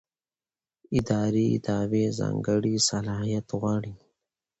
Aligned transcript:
اداري 0.97 1.47
دعوې 1.65 2.05
ځانګړی 2.19 2.75
صلاحیت 2.89 3.47
غواړي. 3.59 3.93